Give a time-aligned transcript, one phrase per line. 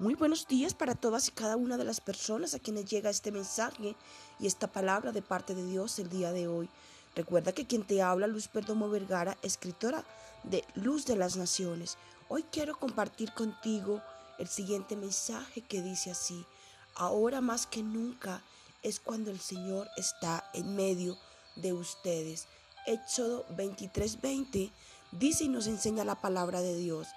[0.00, 3.32] Muy buenos días para todas y cada una de las personas a quienes llega este
[3.32, 3.96] mensaje
[4.38, 6.68] y esta palabra de parte de Dios el día de hoy.
[7.16, 10.04] Recuerda que quien te habla, Luz Perdomo Vergara, escritora
[10.44, 11.98] de Luz de las Naciones.
[12.28, 14.00] Hoy quiero compartir contigo
[14.38, 16.46] el siguiente mensaje que dice así,
[16.94, 18.40] ahora más que nunca
[18.84, 21.18] es cuando el Señor está en medio
[21.56, 22.46] de ustedes.
[22.86, 24.70] Éxodo 23:20
[25.10, 27.08] dice y nos enseña la palabra de Dios.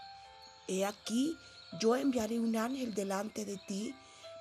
[0.67, 1.37] He aquí
[1.79, 3.95] yo enviaré un ángel delante de ti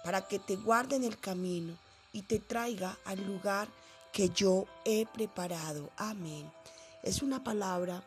[0.05, 1.77] para que te guarde en el camino
[2.13, 3.69] y te traiga al lugar
[4.13, 5.91] que yo he preparado.
[5.97, 6.51] Amén.
[7.03, 8.03] Es una palabra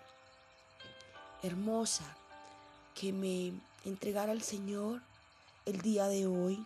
[1.42, 2.06] hermosa
[2.94, 3.54] que me
[3.86, 5.02] entregara el Señor
[5.66, 6.66] el día de hoy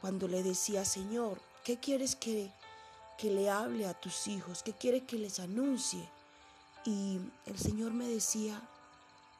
[0.00, 2.50] cuando le decía, Señor, ¿qué quieres que,
[3.18, 4.62] que le hable a tus hijos?
[4.62, 6.08] ¿Qué quieres que les anuncie?
[6.84, 8.60] Y el Señor me decía,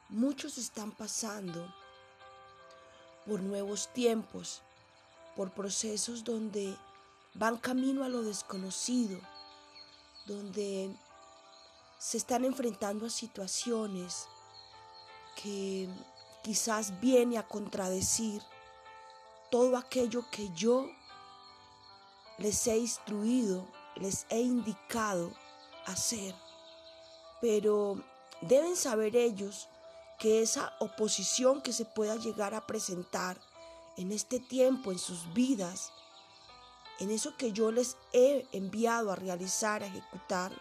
[0.09, 1.73] muchos están pasando
[3.25, 4.61] por nuevos tiempos,
[5.35, 6.75] por procesos donde
[7.33, 9.19] van camino a lo desconocido,
[10.25, 10.95] donde
[11.97, 14.27] se están enfrentando a situaciones
[15.41, 15.89] que
[16.43, 18.41] quizás viene a contradecir
[19.49, 20.89] todo aquello que yo
[22.37, 25.31] les he instruido, les he indicado
[25.85, 26.35] hacer.
[27.39, 28.03] Pero
[28.41, 29.69] deben saber ellos
[30.23, 33.37] que esa oposición que se pueda llegar a presentar
[33.97, 35.91] en este tiempo, en sus vidas,
[37.01, 40.53] en eso que yo les he enviado a realizar, a ejecutar,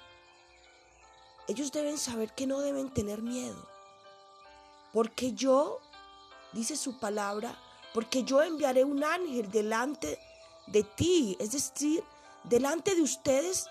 [1.47, 3.69] ellos deben saber que no deben tener miedo.
[4.93, 5.79] Porque yo,
[6.53, 7.57] dice su palabra,
[7.95, 10.19] porque yo enviaré un ángel delante
[10.67, 12.03] de ti, es decir,
[12.43, 13.69] delante de ustedes,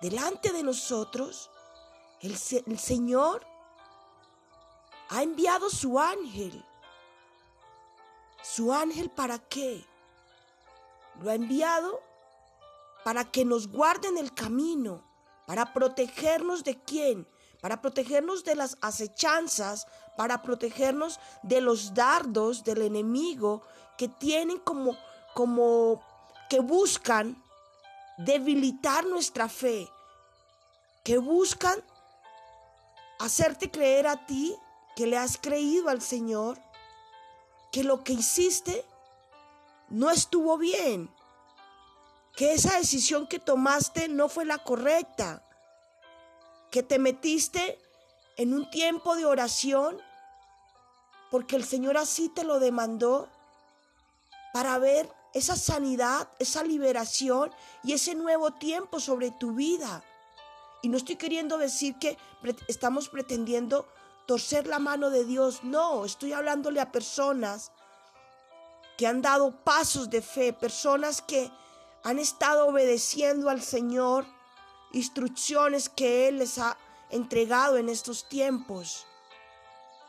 [0.00, 1.50] delante de nosotros.
[2.20, 3.44] El, el Señor
[5.12, 6.64] ha enviado su ángel.
[8.42, 9.84] ¿Su ángel para qué?
[11.20, 12.00] Lo ha enviado
[13.04, 15.04] para que nos guarden el camino,
[15.46, 17.28] para protegernos de quién,
[17.60, 19.86] para protegernos de las acechanzas,
[20.16, 23.62] para protegernos de los dardos del enemigo
[23.98, 24.96] que tienen como,
[25.34, 26.02] como,
[26.48, 27.44] que buscan
[28.16, 29.86] debilitar nuestra fe,
[31.04, 31.84] que buscan
[33.18, 34.56] hacerte creer a ti
[34.96, 36.58] que le has creído al Señor,
[37.70, 38.84] que lo que hiciste
[39.88, 41.10] no estuvo bien,
[42.36, 45.42] que esa decisión que tomaste no fue la correcta,
[46.70, 47.78] que te metiste
[48.36, 50.00] en un tiempo de oración
[51.30, 53.26] porque el Señor así te lo demandó
[54.52, 57.50] para ver esa sanidad, esa liberación
[57.82, 60.04] y ese nuevo tiempo sobre tu vida.
[60.82, 62.18] Y no estoy queriendo decir que
[62.68, 63.88] estamos pretendiendo
[64.26, 65.62] torcer la mano de Dios.
[65.62, 67.72] No, estoy hablándole a personas
[68.96, 71.50] que han dado pasos de fe, personas que
[72.04, 74.26] han estado obedeciendo al Señor,
[74.92, 76.76] instrucciones que Él les ha
[77.10, 79.06] entregado en estos tiempos,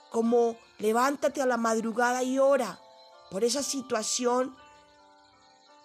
[0.09, 2.79] como levántate a la madrugada y ora
[3.31, 4.55] por esa situación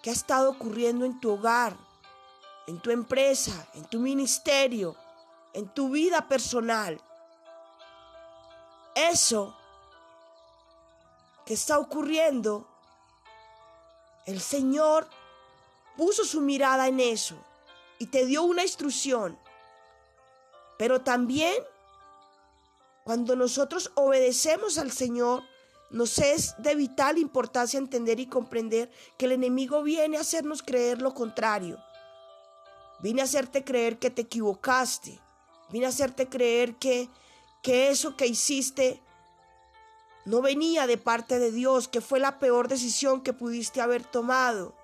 [0.02, 1.76] que ha estado ocurriendo en tu hogar,
[2.66, 4.96] en tu empresa, en tu ministerio,
[5.54, 7.02] en tu vida personal
[9.10, 9.56] eso
[11.46, 12.66] que está ocurriendo,
[14.26, 15.08] el Señor
[15.96, 17.36] puso su mirada en eso
[17.98, 19.38] y te dio una instrucción.
[20.76, 21.54] Pero también
[23.08, 25.42] cuando nosotros obedecemos al Señor,
[25.90, 31.00] nos es de vital importancia entender y comprender que el enemigo viene a hacernos creer
[31.00, 31.82] lo contrario.
[33.00, 35.18] Viene a hacerte creer que te equivocaste.
[35.70, 37.08] Viene a hacerte creer que
[37.62, 39.02] que eso que hiciste
[40.24, 44.74] no venía de parte de Dios, que fue la peor decisión que pudiste haber tomado.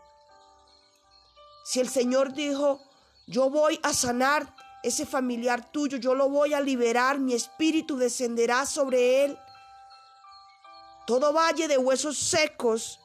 [1.65, 2.81] Si el Señor dijo,
[3.27, 8.67] yo voy a sanar ese familiar tuyo, yo lo voy a liberar, mi espíritu descenderá
[8.67, 9.39] sobre él.
[11.07, 13.01] Todo valle de huesos secos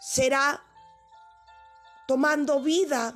[0.00, 0.62] será
[2.08, 3.14] tomando vida.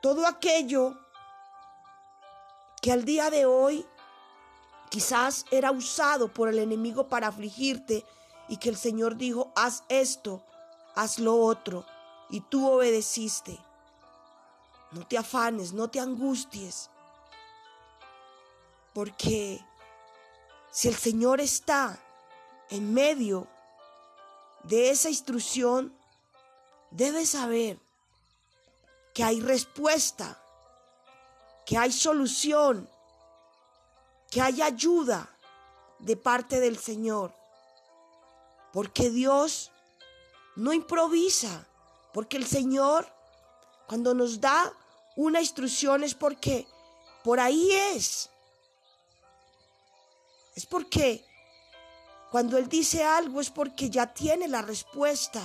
[0.00, 0.98] Todo aquello
[2.86, 3.84] que al día de hoy
[4.90, 8.06] quizás era usado por el enemigo para afligirte
[8.46, 10.40] y que el Señor dijo, haz esto,
[10.94, 11.84] haz lo otro,
[12.30, 13.58] y tú obedeciste.
[14.92, 16.88] No te afanes, no te angusties,
[18.94, 19.60] porque
[20.70, 21.98] si el Señor está
[22.70, 23.48] en medio
[24.62, 25.92] de esa instrucción,
[26.92, 27.80] debes saber
[29.12, 30.40] que hay respuesta
[31.66, 32.88] que hay solución,
[34.30, 35.28] que hay ayuda,
[35.98, 37.34] de parte del Señor.
[38.72, 39.72] Porque Dios
[40.54, 41.66] no improvisa,
[42.12, 43.06] porque el Señor
[43.86, 44.72] cuando nos da
[45.16, 46.66] una instrucción es porque
[47.22, 48.30] por ahí es.
[50.54, 51.24] Es porque
[52.30, 55.40] cuando Él dice algo es porque ya tiene la respuesta.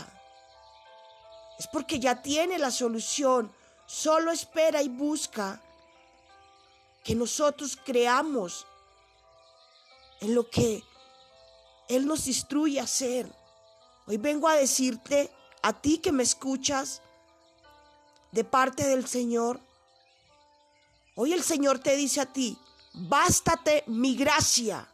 [1.60, 3.54] Es porque ya tiene la solución.
[3.86, 5.62] Solo espera y busca
[7.03, 8.65] que nosotros creamos
[10.19, 10.83] en lo que
[11.88, 13.31] Él nos instruye a hacer.
[14.07, 15.31] Hoy vengo a decirte,
[15.62, 17.01] a ti que me escuchas,
[18.31, 19.59] de parte del Señor,
[21.15, 22.57] hoy el Señor te dice a ti,
[22.94, 24.88] bástate mi gracia,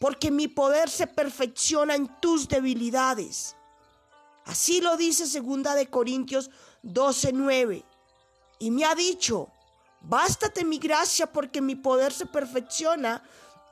[0.00, 3.54] porque mi poder se perfecciona en tus debilidades.
[4.46, 6.50] Así lo dice segunda de Corintios
[6.82, 7.84] 12:9.
[8.60, 9.50] Y me ha dicho,
[10.00, 13.22] bástate mi gracia porque mi poder se perfecciona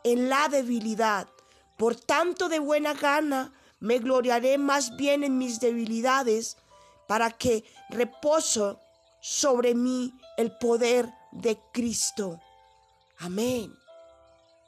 [0.05, 1.29] en la debilidad.
[1.77, 6.57] Por tanto, de buena gana me gloriaré más bien en mis debilidades,
[7.07, 8.81] para que reposo
[9.21, 12.41] sobre mí el poder de Cristo.
[13.19, 13.73] Amén.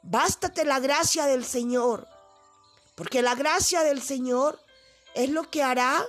[0.01, 2.07] Bástate la gracia del Señor,
[2.95, 4.59] porque la gracia del Señor
[5.13, 6.05] es lo que hará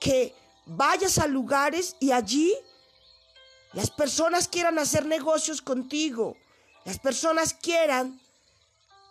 [0.00, 0.34] que
[0.66, 2.54] vayas a lugares y allí
[3.72, 6.36] las personas quieran hacer negocios contigo.
[6.84, 8.20] Las personas quieran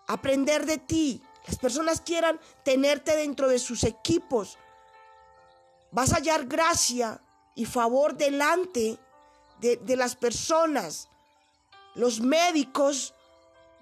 [0.07, 4.57] aprender de ti, las personas quieran tenerte dentro de sus equipos,
[5.92, 7.21] vas a hallar gracia
[7.56, 8.98] y favor delante
[9.59, 11.10] de, las personas.
[11.95, 13.13] Los médicos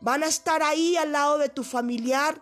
[0.01, 2.41] van a estar ahí al lado de tu familiar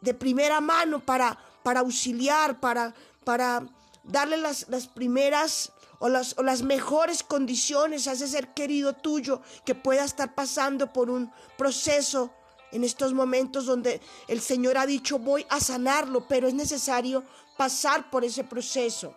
[0.00, 2.94] de primera mano para, para auxiliar, para,
[3.24, 3.62] para
[4.04, 9.74] darle las, las primeras o las, las mejores condiciones a ese ser querido tuyo que
[9.74, 12.32] pueda estar pasando por un proceso
[12.72, 17.22] en estos momentos donde el Señor ha dicho voy a sanarlo, pero es necesario
[17.56, 19.14] pasar por ese proceso.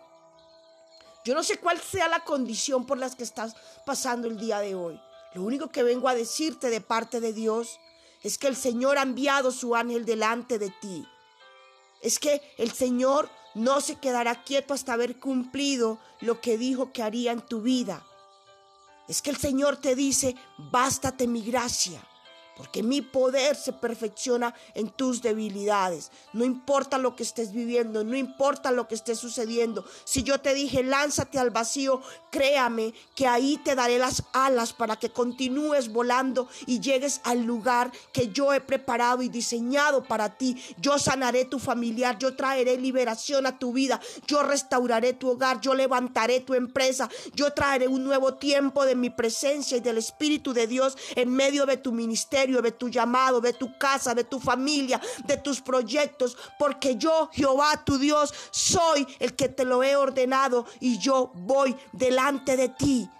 [1.24, 4.74] Yo no sé cuál sea la condición por la que estás pasando el día de
[4.74, 5.00] hoy.
[5.32, 7.80] Lo único que vengo a decirte de parte de Dios
[8.22, 11.08] es que el Señor ha enviado su ángel delante de ti.
[12.02, 17.02] Es que el Señor no se quedará quieto hasta haber cumplido lo que dijo que
[17.02, 18.04] haría en tu vida.
[19.08, 22.00] Es que el Señor te dice, bástate mi gracia
[22.56, 26.10] porque mi poder se perfecciona en tus debilidades.
[26.32, 29.84] No importa lo que estés viviendo, no importa lo que esté sucediendo.
[30.04, 34.96] Si yo te dije, lánzate al vacío, créame que ahí te daré las alas para
[34.96, 40.56] que continúes volando y llegues al lugar que yo he preparado y diseñado para ti.
[40.78, 45.74] Yo sanaré tu familiar, yo traeré liberación a tu vida, yo restauraré tu hogar, yo
[45.74, 50.66] levantaré tu empresa, yo traeré un nuevo tiempo de mi presencia y del Espíritu de
[50.66, 51.92] Dios en medio de tu
[52.46, 57.84] de tu llamado, de tu casa, de tu familia, de tus proyectos, porque yo, Jehová,
[57.84, 63.10] tu Dios, soy el que te lo he ordenado y yo voy delante de ti.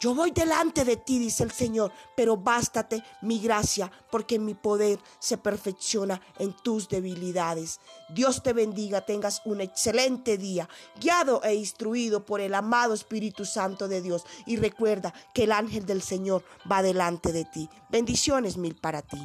[0.00, 5.00] Yo voy delante de ti, dice el Señor, pero bástate mi gracia, porque mi poder
[5.18, 7.80] se perfecciona en tus debilidades.
[8.08, 10.68] Dios te bendiga, tengas un excelente día,
[11.00, 14.24] guiado e instruido por el amado Espíritu Santo de Dios.
[14.46, 17.68] Y recuerda que el ángel del Señor va delante de ti.
[17.88, 19.18] Bendiciones mil para ti.